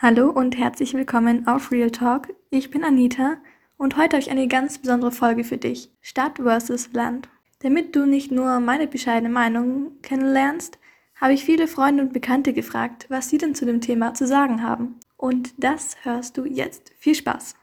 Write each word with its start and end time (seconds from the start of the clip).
Hallo 0.00 0.30
und 0.30 0.56
herzlich 0.56 0.94
willkommen 0.94 1.48
auf 1.48 1.72
Real 1.72 1.90
Talk. 1.90 2.32
Ich 2.50 2.70
bin 2.70 2.84
Anita 2.84 3.38
und 3.78 3.96
heute 3.96 4.14
habe 4.14 4.22
ich 4.22 4.30
eine 4.30 4.46
ganz 4.46 4.78
besondere 4.78 5.10
Folge 5.10 5.42
für 5.42 5.58
dich. 5.58 5.90
Stadt 6.00 6.36
versus 6.36 6.92
Land. 6.92 7.28
Damit 7.62 7.96
du 7.96 8.06
nicht 8.06 8.30
nur 8.30 8.60
meine 8.60 8.86
bescheidene 8.86 9.28
Meinung 9.28 10.00
kennenlernst, 10.02 10.78
habe 11.16 11.32
ich 11.32 11.44
viele 11.44 11.66
Freunde 11.66 12.04
und 12.04 12.12
Bekannte 12.12 12.52
gefragt, 12.52 13.06
was 13.08 13.28
sie 13.28 13.38
denn 13.38 13.56
zu 13.56 13.66
dem 13.66 13.80
Thema 13.80 14.14
zu 14.14 14.28
sagen 14.28 14.62
haben. 14.62 15.00
Und 15.16 15.52
das 15.56 15.96
hörst 16.04 16.38
du 16.38 16.44
jetzt. 16.44 16.92
Viel 17.00 17.16
Spaß! 17.16 17.56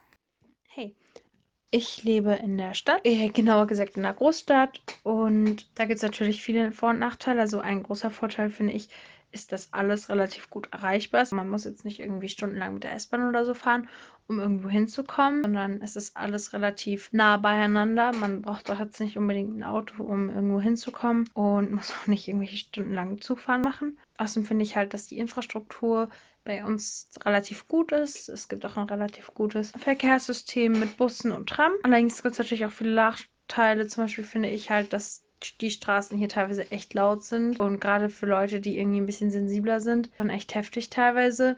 Ich 1.78 2.06
lebe 2.06 2.32
in 2.32 2.58
der 2.58 2.74
Stadt, 2.74 3.02
äh, 3.04 3.28
genauer 3.28 3.68
gesagt 3.68 3.98
in 3.98 4.04
der 4.04 4.14
Großstadt 4.14 4.80
und 5.04 5.68
da 5.78 5.84
gibt 5.84 5.98
es 5.98 6.04
natürlich 6.04 6.42
viele 6.42 6.72
Vor- 6.72 6.92
und 6.92 7.00
Nachteile. 7.00 7.42
Also 7.42 7.60
ein 7.60 7.84
großer 7.84 8.12
Vorteil 8.12 8.50
finde 8.50 8.72
ich, 8.72 8.88
ist, 9.34 9.52
dass 9.52 9.74
alles 9.74 10.08
relativ 10.08 10.50
gut 10.50 10.70
erreichbar 10.72 11.22
ist. 11.22 11.34
Man 11.34 11.50
muss 11.50 11.66
jetzt 11.66 11.84
nicht 11.84 12.00
irgendwie 12.00 12.30
stundenlang 12.30 12.76
mit 12.76 12.86
der 12.86 12.94
S-Bahn 12.94 13.28
oder 13.28 13.44
so 13.44 13.54
fahren, 13.54 13.90
um 14.30 14.40
irgendwo 14.40 14.70
hinzukommen, 14.70 15.44
sondern 15.44 15.82
es 15.82 15.98
ist 15.98 16.16
alles 16.16 16.54
relativ 16.54 17.10
nah 17.12 17.36
beieinander. 17.36 18.14
Man 18.14 18.42
braucht 18.42 18.70
doch 18.70 18.80
jetzt 18.80 19.02
nicht 19.02 19.18
unbedingt 19.18 19.58
ein 19.58 19.66
Auto, 19.66 20.02
um 20.02 20.30
irgendwo 20.30 20.62
hinzukommen 20.62 21.30
und 21.34 21.74
muss 21.74 21.92
auch 21.92 22.08
nicht 22.08 22.30
irgendwelche 22.30 22.56
stundenlangen 22.56 23.20
Zugfahren 23.20 23.64
machen. 23.64 24.00
Außerdem 24.18 24.46
finde 24.46 24.64
ich 24.64 24.78
halt, 24.78 24.94
dass 24.94 25.08
die 25.08 25.18
Infrastruktur 25.18 26.08
bei 26.46 26.64
uns 26.64 27.10
relativ 27.26 27.68
gut 27.68 27.92
ist. 27.92 28.30
Es 28.30 28.48
gibt 28.48 28.66
auch 28.66 28.78
ein 28.78 28.88
relativ 28.88 29.34
gutes 29.34 29.72
Verkehrssystem 29.72 30.80
mit 30.80 30.96
Bussen 30.96 31.32
und 31.32 31.50
Tram. 31.50 31.74
Allerdings 31.84 32.24
gibt 32.24 32.34
es 32.34 32.40
natürlich 32.40 32.66
auch 32.66 32.72
viele 32.72 32.94
Nachteile. 32.94 33.88
Zum 33.88 34.06
Beispiel 34.06 34.24
finde 34.24 34.50
ich 34.50 34.70
halt, 34.70 34.94
dass 34.94 35.24
die 35.60 35.72
Straßen 35.72 36.18
hier 36.18 36.30
teilweise 36.30 36.72
echt 36.72 36.94
laut 36.94 37.24
sind 37.24 37.60
und 37.60 37.82
gerade 37.82 38.10
für 38.10 38.26
Leute, 38.26 38.62
die 38.62 38.78
irgendwie 38.78 39.02
ein 39.02 39.06
bisschen 39.06 39.32
sensibler 39.32 39.82
sind, 39.82 40.10
dann 40.18 40.30
echt 40.30 40.56
heftig 40.56 40.90
teilweise. 40.90 41.58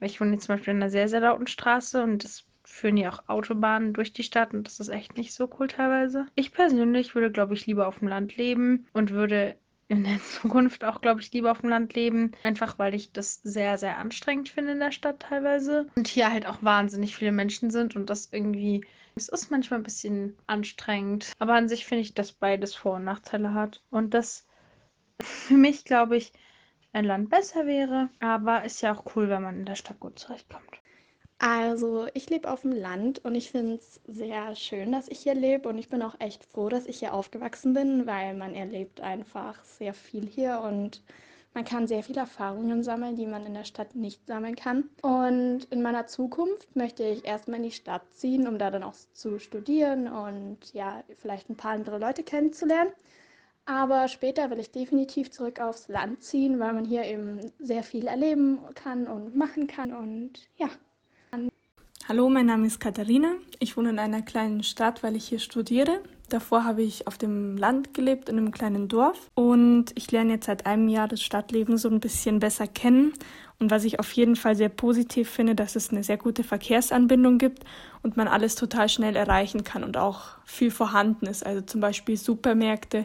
Weil 0.00 0.08
ich 0.08 0.20
wohne 0.20 0.32
jetzt 0.32 0.46
zum 0.46 0.54
Beispiel 0.54 0.72
in 0.72 0.82
einer 0.82 0.90
sehr, 0.90 1.08
sehr 1.08 1.20
lauten 1.20 1.46
Straße 1.46 2.02
und 2.02 2.24
es 2.24 2.44
führen 2.64 2.96
hier 2.96 3.12
auch 3.12 3.28
Autobahnen 3.28 3.92
durch 3.92 4.12
die 4.12 4.22
Stadt 4.22 4.54
und 4.54 4.66
das 4.66 4.78
ist 4.78 4.88
echt 4.88 5.16
nicht 5.16 5.32
so 5.32 5.50
cool 5.58 5.68
teilweise. 5.68 6.26
Ich 6.34 6.52
persönlich 6.52 7.14
würde, 7.14 7.32
glaube 7.32 7.54
ich, 7.54 7.66
lieber 7.66 7.88
auf 7.88 7.98
dem 7.98 8.08
Land 8.08 8.36
leben 8.36 8.86
und 8.92 9.10
würde 9.10 9.56
in 9.88 10.04
der 10.04 10.20
Zukunft 10.22 10.84
auch, 10.84 11.00
glaube 11.00 11.20
ich, 11.20 11.32
lieber 11.32 11.50
auf 11.50 11.62
dem 11.62 11.70
Land 11.70 11.94
leben. 11.94 12.32
Einfach 12.44 12.78
weil 12.78 12.94
ich 12.94 13.12
das 13.12 13.42
sehr, 13.42 13.78
sehr 13.78 13.98
anstrengend 13.98 14.48
finde 14.48 14.72
in 14.72 14.80
der 14.80 14.92
Stadt 14.92 15.20
teilweise. 15.20 15.88
Und 15.96 16.08
hier 16.08 16.30
halt 16.30 16.46
auch 16.46 16.62
wahnsinnig 16.62 17.16
viele 17.16 17.32
Menschen 17.32 17.70
sind 17.70 17.96
und 17.96 18.10
das 18.10 18.28
irgendwie 18.32 18.84
es 19.18 19.28
ist 19.28 19.50
manchmal 19.50 19.80
ein 19.80 19.84
bisschen 19.84 20.36
anstrengend, 20.46 21.32
aber 21.40 21.54
an 21.54 21.68
sich 21.68 21.86
finde 21.86 22.02
ich, 22.02 22.14
dass 22.14 22.32
beides 22.32 22.76
Vor- 22.76 22.96
und 22.96 23.04
Nachteile 23.04 23.52
hat 23.52 23.82
und 23.90 24.14
dass 24.14 24.46
für 25.20 25.54
mich, 25.54 25.84
glaube 25.84 26.16
ich, 26.16 26.32
ein 26.92 27.04
Land 27.04 27.28
besser 27.28 27.66
wäre, 27.66 28.10
aber 28.20 28.64
ist 28.64 28.80
ja 28.80 28.94
auch 28.94 29.16
cool, 29.16 29.28
wenn 29.28 29.42
man 29.42 29.58
in 29.58 29.66
der 29.66 29.74
Stadt 29.74 29.98
gut 29.98 30.18
zurechtkommt. 30.20 30.80
Also, 31.40 32.06
ich 32.14 32.28
lebe 32.30 32.50
auf 32.50 32.62
dem 32.62 32.72
Land 32.72 33.24
und 33.24 33.34
ich 33.36 33.50
finde 33.52 33.74
es 33.76 34.00
sehr 34.06 34.56
schön, 34.56 34.90
dass 34.90 35.08
ich 35.08 35.20
hier 35.20 35.34
lebe 35.34 35.68
und 35.68 35.78
ich 35.78 35.88
bin 35.88 36.02
auch 36.02 36.16
echt 36.18 36.44
froh, 36.44 36.68
dass 36.68 36.86
ich 36.86 36.98
hier 36.98 37.14
aufgewachsen 37.14 37.74
bin, 37.74 38.06
weil 38.06 38.34
man 38.34 38.54
erlebt 38.54 39.00
einfach 39.00 39.62
sehr 39.64 39.94
viel 39.94 40.26
hier 40.26 40.60
und 40.60 41.02
man 41.54 41.64
kann 41.64 41.86
sehr 41.86 42.02
viele 42.02 42.20
Erfahrungen 42.20 42.82
sammeln, 42.82 43.14
die 43.16 43.26
man 43.26 43.46
in 43.46 43.54
der 43.54 43.64
Stadt 43.64 43.94
nicht 43.94 44.26
sammeln 44.26 44.56
kann. 44.56 44.90
Und 45.02 45.64
in 45.70 45.80
meiner 45.82 46.06
Zukunft 46.08 46.74
möchte 46.74 47.04
ich 47.04 47.24
erstmal 47.24 47.58
in 47.58 47.64
die 47.64 47.72
Stadt 47.72 48.02
ziehen, 48.12 48.48
um 48.48 48.58
da 48.58 48.70
dann 48.70 48.82
auch 48.82 48.94
zu 49.12 49.38
studieren 49.38 50.08
und 50.08 50.72
ja, 50.74 51.04
vielleicht 51.18 51.50
ein 51.50 51.56
paar 51.56 51.72
andere 51.72 51.98
Leute 51.98 52.24
kennenzulernen. 52.24 52.92
Aber 53.64 54.08
später 54.08 54.50
will 54.50 54.58
ich 54.58 54.72
definitiv 54.72 55.30
zurück 55.30 55.60
aufs 55.60 55.88
Land 55.88 56.22
ziehen, 56.24 56.58
weil 56.58 56.72
man 56.72 56.84
hier 56.84 57.04
eben 57.04 57.52
sehr 57.58 57.82
viel 57.84 58.06
erleben 58.08 58.58
kann 58.74 59.06
und 59.06 59.36
machen 59.36 59.68
kann. 59.68 59.92
Und 59.92 60.48
ja. 60.56 60.68
Hallo, 62.08 62.30
mein 62.30 62.46
Name 62.46 62.66
ist 62.66 62.80
Katharina. 62.80 63.32
Ich 63.58 63.76
wohne 63.76 63.90
in 63.90 63.98
einer 63.98 64.22
kleinen 64.22 64.62
Stadt, 64.62 65.02
weil 65.02 65.14
ich 65.14 65.28
hier 65.28 65.40
studiere. 65.40 66.00
Davor 66.30 66.64
habe 66.64 66.80
ich 66.80 67.06
auf 67.06 67.18
dem 67.18 67.58
Land 67.58 67.92
gelebt, 67.92 68.30
in 68.30 68.38
einem 68.38 68.50
kleinen 68.50 68.88
Dorf. 68.88 69.28
Und 69.34 69.92
ich 69.94 70.10
lerne 70.10 70.32
jetzt 70.32 70.46
seit 70.46 70.64
einem 70.64 70.88
Jahr 70.88 71.06
das 71.06 71.20
Stadtleben 71.20 71.76
so 71.76 71.90
ein 71.90 72.00
bisschen 72.00 72.38
besser 72.38 72.66
kennen. 72.66 73.12
Und 73.58 73.70
was 73.70 73.84
ich 73.84 74.00
auf 74.00 74.10
jeden 74.12 74.36
Fall 74.36 74.56
sehr 74.56 74.70
positiv 74.70 75.28
finde, 75.28 75.54
dass 75.54 75.76
es 75.76 75.90
eine 75.90 76.02
sehr 76.02 76.16
gute 76.16 76.44
Verkehrsanbindung 76.44 77.36
gibt 77.36 77.64
und 78.02 78.16
man 78.16 78.26
alles 78.26 78.54
total 78.54 78.88
schnell 78.88 79.14
erreichen 79.14 79.62
kann 79.62 79.84
und 79.84 79.98
auch 79.98 80.38
viel 80.46 80.70
vorhanden 80.70 81.26
ist. 81.26 81.44
Also 81.44 81.60
zum 81.60 81.82
Beispiel 81.82 82.16
Supermärkte 82.16 83.04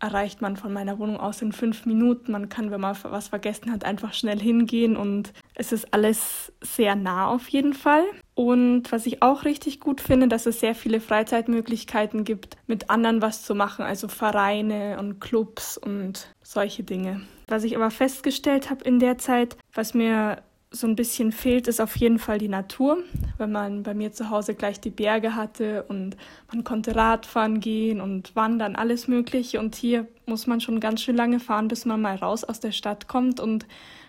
erreicht 0.00 0.42
man 0.42 0.58
von 0.58 0.70
meiner 0.70 0.98
Wohnung 0.98 1.16
aus 1.16 1.40
in 1.40 1.52
fünf 1.52 1.86
Minuten. 1.86 2.32
Man 2.32 2.50
kann, 2.50 2.70
wenn 2.70 2.82
man 2.82 2.94
was 3.04 3.28
vergessen 3.28 3.72
hat, 3.72 3.86
einfach 3.86 4.12
schnell 4.12 4.38
hingehen 4.38 4.98
und 4.98 5.32
es 5.54 5.72
ist 5.72 5.94
alles 5.94 6.52
sehr 6.60 6.94
nah 6.94 7.28
auf 7.28 7.48
jeden 7.48 7.72
Fall. 7.72 8.04
Und 8.34 8.90
was 8.90 9.06
ich 9.06 9.22
auch 9.22 9.44
richtig 9.44 9.78
gut 9.78 10.00
finde, 10.00 10.26
dass 10.26 10.46
es 10.46 10.58
sehr 10.58 10.74
viele 10.74 11.00
Freizeitmöglichkeiten 11.00 12.24
gibt, 12.24 12.56
mit 12.66 12.90
anderen 12.90 13.22
was 13.22 13.44
zu 13.44 13.54
machen, 13.54 13.84
also 13.84 14.08
Vereine 14.08 14.98
und 14.98 15.20
Clubs 15.20 15.78
und 15.78 16.28
solche 16.42 16.82
Dinge. 16.82 17.20
Was 17.46 17.62
ich 17.62 17.76
aber 17.76 17.90
festgestellt 17.90 18.70
habe 18.70 18.84
in 18.84 18.98
der 18.98 19.18
Zeit, 19.18 19.56
was 19.72 19.94
mir 19.94 20.42
so 20.74 20.88
ein 20.88 20.96
bisschen 20.96 21.30
fehlt, 21.30 21.68
ist 21.68 21.80
auf 21.80 21.96
jeden 21.96 22.18
Fall 22.18 22.38
die 22.38 22.48
Natur, 22.48 22.98
wenn 23.38 23.52
man 23.52 23.84
bei 23.84 23.94
mir 23.94 24.12
zu 24.12 24.30
Hause 24.30 24.54
gleich 24.54 24.80
die 24.80 24.90
Berge 24.90 25.36
hatte 25.36 25.84
und 25.84 26.16
man 26.52 26.64
konnte 26.64 26.96
Radfahren 26.96 27.60
gehen 27.60 28.00
und 28.00 28.34
wandern, 28.34 28.74
alles 28.74 29.06
Mögliche. 29.06 29.60
Und 29.60 29.76
hier 29.76 30.08
muss 30.26 30.48
man 30.48 30.60
schon 30.60 30.80
ganz 30.80 31.02
schön 31.02 31.16
lange 31.16 31.38
fahren, 31.38 31.68
bis 31.68 31.84
man 31.84 32.00
mal 32.00 32.16
raus 32.16 32.42
aus 32.42 32.58
der 32.58 32.72
Stadt 32.72 33.06
kommt 33.06 33.38
und 33.38 33.66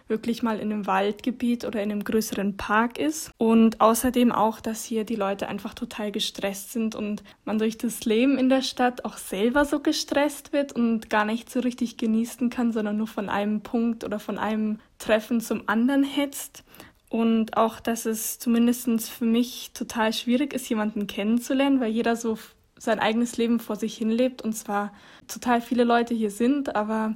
wirklich 0.08 0.44
mal 0.44 0.60
in 0.60 0.72
einem 0.72 0.88
Waldgebiet 0.88 1.66
oder 1.66 1.82
in 1.82 1.92
einem 1.92 2.04
größeren 2.04 2.58
Park 2.58 3.00
ist. 3.00 3.32
Und 3.38 3.82
außerdem 3.82 4.32
auch, 4.32 4.60
dass 4.60 4.84
hier 4.84 5.04
die 5.04 5.16
Leute 5.16 5.48
einfach 5.48 5.74
total 5.74 6.12
gestresst 6.12 6.72
sind 6.72 6.96
und 6.96 7.24
man 7.44 7.58
durch 7.58 7.78
das 7.78 8.06
Leben 8.06 8.38
in 8.38 8.50
der 8.50 8.62
Stadt 8.62 9.06
auch 9.06 9.18
selber 9.18 9.66
so 9.66 9.80
gestresst 9.80 10.54
wird 10.54 10.74
und 10.74 11.10
gar 11.10 11.26
nicht 11.26 11.50
so 11.50 11.60
richtig 11.60 11.98
genießen 11.98 12.50
kann, 12.50 12.72
sondern 12.72 12.98
nur 12.98 13.08
von 13.08 13.30
einem 13.30 13.62
Punkt 13.62 14.04
oder 14.04 14.20
von 14.20 14.38
einem 14.38 14.80
Treffen 15.00 15.42
zum 15.42 15.68
anderen 15.68 16.04
hetzt. 16.04 16.64
Und 17.10 17.56
auch, 17.56 17.80
dass 17.80 18.06
es 18.06 18.40
zumindest 18.40 19.10
für 19.10 19.26
mich 19.26 19.72
total 19.74 20.12
schwierig 20.12 20.54
ist, 20.54 20.68
jemanden 20.70 21.08
kennenzulernen, 21.08 21.80
weil 21.80 21.92
jeder 21.92 22.16
so 22.16 22.38
sein 22.78 23.00
eigenes 23.00 23.38
Leben 23.38 23.60
vor 23.60 23.76
sich 23.76 23.96
hinlebt 23.98 24.42
und 24.42 24.54
zwar 24.54 24.92
total 25.28 25.62
viele 25.62 25.84
Leute 25.84 26.14
hier 26.14 26.32
sind, 26.32 26.76
aber 26.76 27.16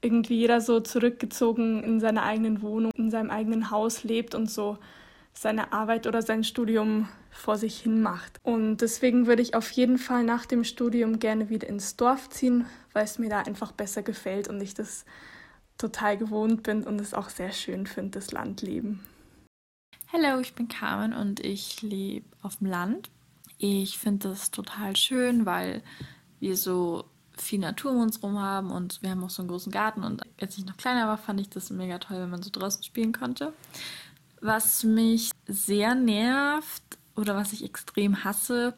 irgendwie 0.00 0.36
jeder 0.36 0.60
so 0.60 0.80
zurückgezogen 0.80 1.82
in 1.82 2.00
seiner 2.00 2.22
eigenen 2.22 2.62
Wohnung, 2.62 2.92
in 2.96 3.10
seinem 3.10 3.30
eigenen 3.30 3.70
Haus 3.70 4.04
lebt 4.04 4.34
und 4.34 4.50
so 4.50 4.78
seine 5.32 5.72
Arbeit 5.72 6.06
oder 6.06 6.22
sein 6.22 6.42
Studium 6.42 7.08
vor 7.30 7.56
sich 7.56 7.80
hin 7.80 8.02
macht. 8.02 8.40
Und 8.42 8.78
deswegen 8.78 9.26
würde 9.26 9.42
ich 9.42 9.54
auf 9.54 9.70
jeden 9.70 9.98
Fall 9.98 10.24
nach 10.24 10.46
dem 10.46 10.64
Studium 10.64 11.20
gerne 11.20 11.48
wieder 11.48 11.68
ins 11.68 11.96
Dorf 11.96 12.28
ziehen, 12.30 12.66
weil 12.92 13.04
es 13.04 13.18
mir 13.18 13.30
da 13.30 13.40
einfach 13.40 13.72
besser 13.72 14.02
gefällt 14.02 14.48
und 14.48 14.60
ich 14.60 14.74
das 14.74 15.04
total 15.76 16.16
gewohnt 16.16 16.64
bin 16.64 16.82
und 16.82 17.00
es 17.00 17.14
auch 17.14 17.28
sehr 17.28 17.52
schön 17.52 17.86
finde, 17.86 18.18
das 18.18 18.32
Landleben. 18.32 19.00
Hallo, 20.12 20.40
ich 20.40 20.54
bin 20.54 20.68
Carmen 20.68 21.12
und 21.12 21.40
ich 21.40 21.82
lebe 21.82 22.26
auf 22.42 22.56
dem 22.56 22.68
Land. 22.68 23.10
Ich 23.58 23.98
finde 23.98 24.30
das 24.30 24.50
total 24.50 24.96
schön, 24.96 25.46
weil 25.46 25.82
wir 26.40 26.56
so 26.56 27.04
viel 27.40 27.58
Natur 27.58 27.92
um 27.92 28.00
uns 28.00 28.20
herum 28.20 28.38
haben 28.38 28.70
und 28.70 29.02
wir 29.02 29.10
haben 29.10 29.24
auch 29.24 29.30
so 29.30 29.42
einen 29.42 29.48
großen 29.48 29.72
Garten. 29.72 30.04
Und 30.04 30.22
als 30.40 30.58
ich 30.58 30.64
noch 30.64 30.76
kleiner 30.76 31.06
war, 31.06 31.18
fand 31.18 31.40
ich 31.40 31.48
das 31.48 31.70
mega 31.70 31.98
toll, 31.98 32.18
wenn 32.20 32.30
man 32.30 32.42
so 32.42 32.50
draußen 32.50 32.82
spielen 32.82 33.12
konnte. 33.12 33.52
Was 34.40 34.84
mich 34.84 35.30
sehr 35.46 35.94
nervt 35.94 36.82
oder 37.16 37.34
was 37.34 37.52
ich 37.52 37.64
extrem 37.64 38.24
hasse, 38.24 38.74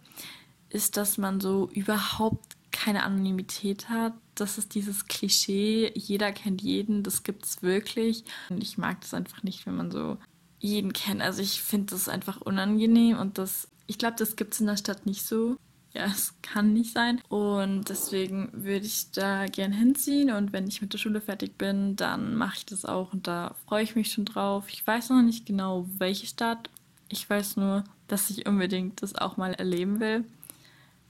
ist, 0.70 0.97
dass 0.97 1.19
man 1.19 1.41
so 1.41 1.69
überhaupt 1.72 2.56
keine 2.70 3.03
Anonymität 3.03 3.88
hat. 3.88 4.15
Das 4.34 4.56
ist 4.56 4.75
dieses 4.75 5.06
Klischee, 5.06 5.93
jeder 5.94 6.32
kennt 6.32 6.62
jeden, 6.62 7.03
das 7.03 7.22
gibt 7.22 7.44
es 7.44 7.62
wirklich. 7.62 8.25
Und 8.49 8.62
ich 8.62 8.78
mag 8.78 9.00
das 9.00 9.12
einfach 9.12 9.43
nicht, 9.43 9.66
wenn 9.66 9.76
man 9.76 9.91
so 9.91 10.16
jeden 10.60 10.93
kennt. 10.93 11.20
Also 11.20 11.43
ich 11.43 11.62
finde 11.62 11.93
das 11.93 12.08
einfach 12.08 12.40
unangenehm 12.40 13.19
und 13.19 13.38
das, 13.38 13.69
ich 13.87 13.99
glaube, 13.99 14.17
das 14.19 14.37
gibt 14.37 14.55
es 14.55 14.61
in 14.61 14.67
der 14.67 14.76
Stadt 14.76 15.06
nicht 15.06 15.26
so 15.26 15.56
ja, 15.92 16.04
es 16.04 16.34
kann 16.42 16.72
nicht 16.72 16.92
sein. 16.92 17.20
Und 17.28 17.88
deswegen 17.88 18.50
würde 18.52 18.87
ich 18.87 19.10
da 19.10 19.46
gern 19.46 19.72
hinziehen. 19.72 20.31
Und 20.31 20.52
wenn 20.52 20.69
ich 20.69 20.81
mit 20.81 20.92
der 20.92 20.98
Schule 20.98 21.20
fertig 21.20 21.58
bin, 21.58 21.96
dann 21.96 22.37
mache 22.37 22.58
ich 22.58 22.66
das 22.66 22.84
auch. 22.84 23.12
Und 23.12 23.26
da 23.26 23.54
freue 23.66 23.82
ich 23.82 23.96
mich 23.96 24.12
schon 24.12 24.25
drauf. 24.25 24.66
Ich 24.69 24.87
weiß 24.87 25.10
noch 25.10 25.22
nicht 25.22 25.46
genau, 25.46 25.87
welche 25.98 26.26
Stadt. 26.26 26.70
Ich 27.08 27.28
weiß 27.28 27.56
nur, 27.56 27.84
dass 28.06 28.31
ich 28.31 28.46
unbedingt 28.46 29.02
das 29.02 29.16
auch 29.16 29.37
mal 29.37 29.52
erleben 29.54 29.98
will. 29.98 30.25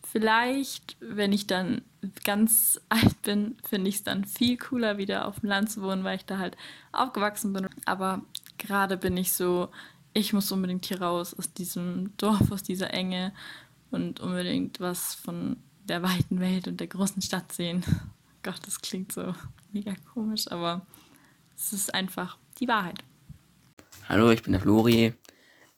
Vielleicht, 0.03 0.97
wenn 1.01 1.33
ich 1.33 1.47
dann 1.47 1.83
ganz 2.25 2.81
alt 2.89 3.21
bin, 3.23 3.57
finde 3.69 3.91
ich 3.91 3.97
es 3.97 4.03
dann 4.03 4.25
viel 4.25 4.57
cooler, 4.57 4.97
wieder 4.97 5.29
auf 5.29 5.41
dem 5.41 5.51
Land 5.51 5.71
zu 5.71 5.83
wohnen, 5.83 6.05
weil 6.05 6.17
ich 6.17 6.25
da 6.25 6.39
halt 6.39 6.57
aufgewachsen 6.93 7.53
bin. 7.53 7.69
Aber 7.85 8.23
gerade 8.57 8.97
bin 8.97 9.19
ich 9.19 9.35
so, 9.35 9.69
ich 10.15 10.33
muss 10.33 10.51
unbedingt 10.51 10.87
hier 10.87 11.03
raus 11.03 11.35
aus 11.35 11.53
diesem 11.53 12.17
Dorf, 12.17 12.51
aus 12.51 12.63
dieser 12.63 12.95
Enge 12.95 13.33
und 13.91 14.21
unbedingt 14.21 14.81
was 14.81 15.15
von 15.15 15.57
der 15.85 16.03
weiten 16.03 16.41
Welt 16.41 16.69
und 16.69 16.81
der 16.81 16.87
großen 16.87 17.23
Stadt 17.23 17.53
sehen. 17.53 17.85
Gott, 18.43 18.61
das 18.65 18.81
klingt 18.81 19.13
so 19.13 19.35
mega 19.73 19.95
komisch, 20.13 20.51
aber 20.51 20.87
es 21.57 21.73
ist 21.73 21.93
einfach 21.93 22.39
die 22.59 22.69
Wahrheit. 22.69 22.99
Hallo, 24.09 24.31
ich 24.31 24.43
bin 24.43 24.53
der 24.53 24.63
Flori, 24.63 25.13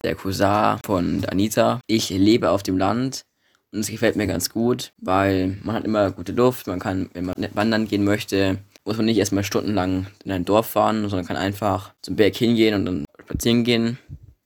der 0.03 0.15
Cousin 0.15 0.79
von 0.85 1.25
Anita. 1.27 1.81
Ich 1.87 2.11
lebe 2.11 2.51
auf 2.51 2.63
dem 2.63 2.79
Land 2.79 3.25
und 3.73 3.81
es 3.81 3.89
gefällt 3.89 4.17
mir 4.17 4.27
ganz 4.27 4.51
gut, 4.51 4.93
weil 4.99 5.59
man 5.63 5.75
hat 5.75 5.85
immer 5.85 6.11
gute 6.11 6.33
Luft, 6.33 6.67
man 6.67 6.79
kann, 6.79 7.11
wenn 7.15 7.27
man 7.27 7.35
wandern 7.55 7.89
gehen 7.89 8.05
möchte, 8.05 8.59
muss 8.85 8.97
man 8.97 9.07
nicht 9.07 9.19
erstmal 9.19 9.45
stundenlang 9.45 10.07
in 10.25 10.33
ein 10.33 10.45
Dorf 10.45 10.67
fahren, 10.67 11.09
sondern 11.09 11.27
kann 11.27 11.37
einfach 11.37 11.95
zum 12.03 12.17
Berg 12.17 12.37
hingehen 12.37 12.75
und 12.75 12.85
dann 12.85 13.05
spazieren 13.21 13.65
gehen. 13.65 13.99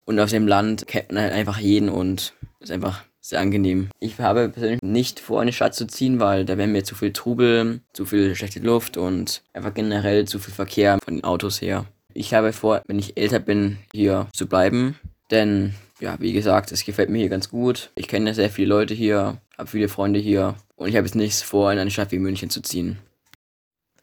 Und 0.05 0.21
auf 0.21 0.31
dem 0.31 0.47
Land 0.47 0.87
kennt 0.87 1.11
man 1.11 1.23
halt 1.23 1.33
einfach 1.33 1.59
jeden 1.59 1.89
und 1.89 2.35
ist 2.61 2.71
einfach 2.71 3.03
sehr 3.29 3.41
angenehm. 3.41 3.89
Ich 3.99 4.21
habe 4.21 4.49
persönlich 4.49 4.81
nicht 4.83 5.19
vor, 5.19 5.43
in 5.43 5.49
die 5.49 5.53
Stadt 5.53 5.75
zu 5.75 5.87
ziehen, 5.87 6.21
weil 6.21 6.45
da 6.45 6.57
wäre 6.57 6.69
mir 6.69 6.85
zu 6.85 6.95
viel 6.95 7.13
Trubel, 7.13 7.81
zu 7.93 8.07
viel 8.07 8.35
schlechte 8.37 8.61
Luft 8.61 8.97
und 8.97 9.43
einfach 9.53 9.75
generell 9.75 10.27
zu 10.27 10.39
viel 10.39 10.55
Verkehr 10.55 10.99
von 11.05 11.17
den 11.17 11.25
Autos 11.25 11.61
her. 11.61 11.87
Ich 12.15 12.35
habe 12.35 12.53
vor, 12.53 12.83
wenn 12.87 12.99
ich 12.99 13.17
älter 13.17 13.41
bin, 13.41 13.79
hier 13.93 14.29
zu 14.33 14.47
bleiben, 14.47 14.99
denn 15.31 15.75
ja, 15.99 16.17
wie 16.21 16.33
gesagt, 16.33 16.71
es 16.71 16.85
gefällt 16.85 17.11
mir 17.11 17.19
hier 17.19 17.29
ganz 17.29 17.51
gut. 17.51 17.91
Ich 17.97 18.07
kenne 18.07 18.33
sehr 18.33 18.51
viele 18.51 18.69
Leute 18.69 18.95
hier, 18.95 19.41
habe 19.59 19.69
viele 19.69 19.89
Freunde 19.89 20.21
hier 20.21 20.55
und 20.77 20.89
ich 20.89 20.97
habe 20.97 21.07
jetzt 21.07 21.17
nichts 21.17 21.43
vor, 21.43 21.73
in 21.73 21.79
eine 21.79 21.91
Stadt 21.91 22.13
wie 22.13 22.19
München 22.19 22.51
zu 22.51 22.63
ziehen. 22.63 22.99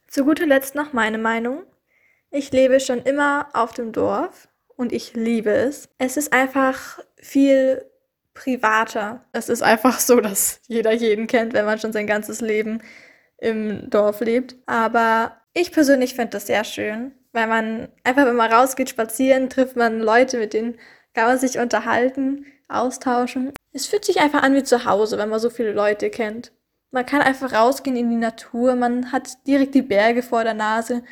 Zu 0.08 0.26
guter 0.26 0.46
Letzt 0.46 0.76
noch 0.76 0.92
meine 0.92 1.18
Meinung. 1.18 1.64
Ich 2.30 2.52
lebe 2.52 2.80
schon 2.80 3.02
immer 3.04 3.48
auf 3.54 3.74
dem 3.74 3.94
Dorf 3.94 4.50
und 4.76 4.92
ich 4.92 5.14
liebe 5.14 5.52
es. 5.52 5.88
Es 5.98 6.18
ist 6.18 6.34
einfach 6.34 7.00
viel 7.16 7.86
privater. 8.34 9.24
Es 9.32 9.50
ist 9.50 9.62
einfach 9.62 10.00
so, 10.00 10.20
dass 10.20 10.62
jeder 10.68 10.92
jeden 10.92 11.28
kennt, 11.28 11.54
wenn 11.54 11.66
man 11.66 11.80
schon 11.80 11.94
sein 11.94 12.08
ganzes 12.08 12.42
Leben 12.42 12.82
im 13.38 13.90
Dorf 13.90 14.22
lebt. 14.22 14.56
Aber 14.66 15.38
ich 15.54 15.72
persönlich 15.72 16.16
finde 16.16 16.32
das 16.32 16.48
sehr 16.48 16.64
schön, 16.64 17.12
weil 17.32 17.48
man 17.48 17.90
einfach, 18.04 18.26
wenn 18.26 18.36
man 18.36 18.52
rausgeht, 18.52 18.90
spazieren, 18.90 19.50
trifft 19.50 19.76
man 19.76 20.00
Leute, 20.00 20.38
mit 20.38 20.54
denen 20.54 20.78
kann 21.14 21.28
man 21.28 21.38
sich 21.38 21.60
unterhalten, 21.60 22.46
austauschen. 22.68 23.52
Es 23.72 23.86
fühlt 23.86 24.06
sich 24.06 24.20
einfach 24.20 24.42
an 24.42 24.56
wie 24.56 24.64
zu 24.64 24.86
Hause, 24.86 25.18
wenn 25.18 25.30
man 25.30 25.40
so 25.40 25.50
viele 25.50 25.74
Leute 25.74 26.10
kennt. 26.10 26.52
Man 26.92 27.06
kann 27.06 27.22
einfach 27.22 27.54
rausgehen 27.54 27.96
in 27.96 28.10
die 28.10 28.16
Natur, 28.16 28.76
man 28.76 29.12
hat 29.12 29.48
direkt 29.48 29.74
die 29.74 29.82
Berge 29.82 30.22
vor 30.22 30.44
der 30.44 30.54
Nase 30.54 31.04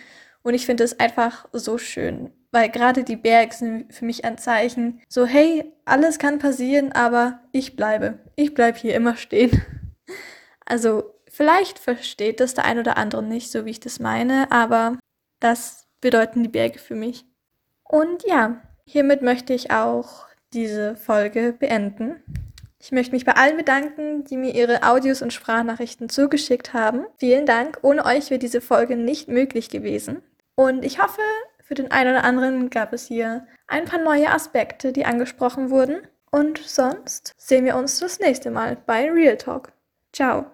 und 0.44 0.54
ich 0.54 0.66
finde 0.66 0.84
es 0.84 1.00
einfach 1.00 1.48
so 1.54 1.78
schön, 1.78 2.32
weil 2.52 2.70
gerade 2.70 3.04
die 3.04 3.16
Berge 3.16 3.56
sind 3.56 3.94
für 3.94 4.06
mich 4.06 4.26
ein 4.26 4.38
Zeichen, 4.38 5.02
so 5.08 5.26
hey, 5.26 5.72
alles 5.86 6.20
kann 6.20 6.40
passieren, 6.40 6.92
aber 6.92 7.40
ich 7.52 7.76
bleibe. 7.76 8.20
Ich 8.36 8.54
bleibe 8.54 8.78
hier 8.78 8.96
immer 8.96 9.16
stehen. 9.16 9.62
Also 10.64 11.16
vielleicht 11.28 11.80
versteht 11.80 12.40
das 12.40 12.54
der 12.54 12.64
ein 12.64 12.80
oder 12.80 12.96
andere 12.96 13.22
nicht, 13.22 13.52
so 13.52 13.66
wie 13.66 13.72
ich 13.72 13.82
das 13.82 14.00
meine, 14.00 14.50
aber 14.54 15.00
das 15.42 15.88
bedeuten 16.00 16.44
die 16.44 16.50
Berge 16.50 16.80
für 16.80 16.96
mich. 16.96 17.26
Und 17.84 18.24
ja, 18.26 18.62
hiermit 18.86 19.22
möchte 19.22 19.54
ich 19.54 19.72
auch 19.72 20.28
diese 20.54 20.96
Folge 20.96 21.54
beenden. 21.58 22.24
Ich 22.80 22.92
möchte 22.92 23.14
mich 23.14 23.26
bei 23.26 23.34
allen 23.34 23.58
bedanken, 23.58 24.24
die 24.24 24.38
mir 24.38 24.56
ihre 24.56 24.84
Audios 24.84 25.22
und 25.22 25.34
Sprachnachrichten 25.34 26.10
zugeschickt 26.10 26.74
haben. 26.74 27.06
Vielen 27.18 27.46
Dank. 27.46 27.80
Ohne 27.82 28.06
euch 28.06 28.30
wäre 28.30 28.40
diese 28.40 28.62
Folge 28.62 28.96
nicht 28.96 29.28
möglich 29.28 29.70
gewesen. 29.70 30.24
Und 30.56 30.84
ich 30.84 31.02
hoffe, 31.02 31.22
für 31.72 31.76
den 31.76 31.90
einen 31.90 32.10
oder 32.12 32.26
anderen 32.26 32.70
gab 32.70 32.92
es 32.92 33.08
hier 33.08 33.48
ein 33.66 33.86
paar 33.86 34.02
neue 34.02 34.30
Aspekte, 34.30 34.92
die 34.92 35.06
angesprochen 35.06 35.70
wurden. 35.70 36.06
Und 36.30 36.58
sonst 36.58 37.32
sehen 37.38 37.64
wir 37.64 37.78
uns 37.78 37.98
das 37.98 38.20
nächste 38.20 38.52
Mal 38.52 38.76
bei 38.86 39.10
Real 39.10 39.38
Talk. 39.38 39.72
Ciao. 40.12 40.48